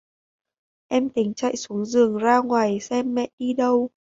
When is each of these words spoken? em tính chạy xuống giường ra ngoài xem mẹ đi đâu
em 0.87 1.09
tính 1.09 1.33
chạy 1.35 1.55
xuống 1.55 1.85
giường 1.85 2.17
ra 2.17 2.37
ngoài 2.39 2.79
xem 2.79 3.13
mẹ 3.15 3.29
đi 3.39 3.53
đâu 3.53 3.89